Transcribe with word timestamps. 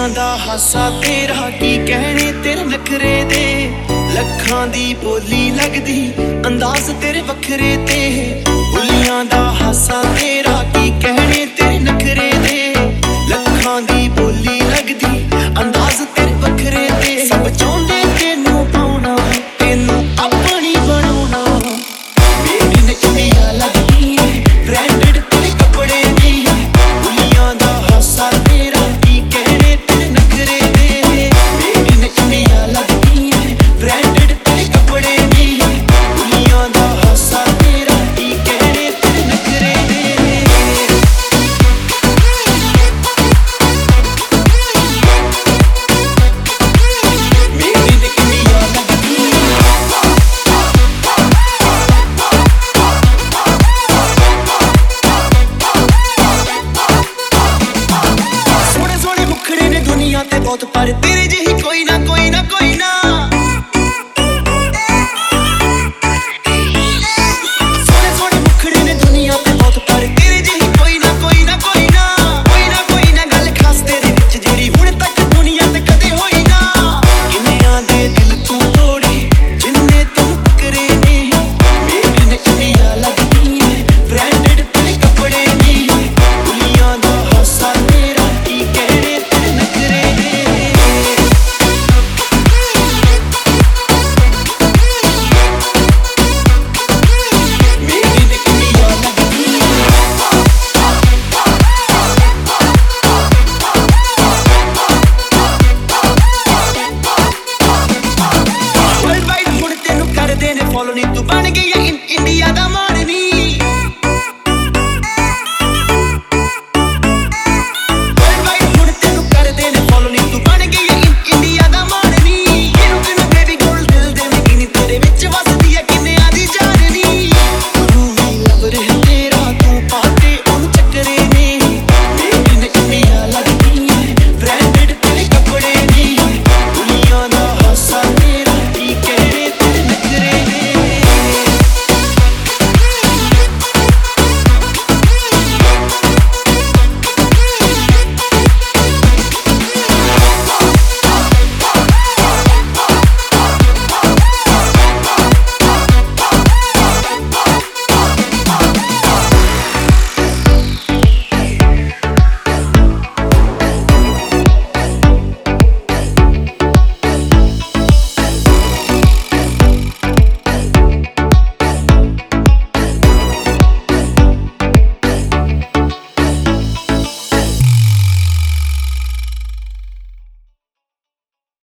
ਅੱਖੀਆਂ 0.00 0.14
ਦਾ 0.16 0.36
ਹਾਸਾ 0.36 0.88
ਤੇਰਾ 1.00 1.48
ਕੀ 1.50 1.76
ਕਹਿਣੇ? 1.86 2.32
ਤੇਰੇ 2.44 2.62
ਨਖਰੇ 2.64 3.22
ਦੇ 3.24 3.70
ਲੱਖਾਂ 4.14 4.66
ਦੀ 4.66 4.94
ਬੋਲੀ 4.94 5.50
ਲੱਗਦੀ, 5.50 6.12
ਅੰਦਾਜ਼ 6.46 6.90
ਤੇਰੇ 7.02 7.20
ਵੱਖਰੇ 7.20 7.76
ਤੇ। 7.88 7.98
ਬੁੱਲੀਆਂ 8.46 9.24
ਦਾ 9.24 9.42
ਹਾਸਾ 9.60 10.02
ਤੇਰਾ 10.20 10.62
ਕੀ 10.74 10.90
ਕਹਿਣੇ? 11.02 11.44
ਤੇਰੇ 11.56 11.78
ਨਖਰੇ 11.78 12.30
ਦੇ 12.44 12.74
ਲੱਖਾਂ 13.28 13.80
ਦੀ 13.82 14.08
ਬੋਲੀ 14.08 14.60
ਲੱਗਦੀ, 14.60 15.28
ਅੰਦਾਜ਼ 15.60 16.02
ਤੇਰੇ 16.16 16.34
ਵੱਖਰੇ 16.42 16.88
ਤੇ। 17.02 17.26
ਸਭ 17.26 17.48
ਚੋਂ 17.58 17.78
ਬਹੁਤ 60.50 60.64
ਪਰ 60.66 60.90
ਤੇਰੇ 61.02 61.26
ਜਿਹੀ 61.26 61.52
ਕੋਈ 61.62 61.84
ਨਾ 61.84 61.96